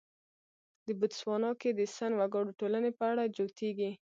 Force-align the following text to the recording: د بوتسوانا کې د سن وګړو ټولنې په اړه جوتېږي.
د 0.85 0.87
بوتسوانا 0.99 1.51
کې 1.61 1.69
د 1.73 1.81
سن 1.95 2.11
وګړو 2.19 2.57
ټولنې 2.59 2.91
په 2.99 3.03
اړه 3.11 3.23
جوتېږي. 3.35 3.91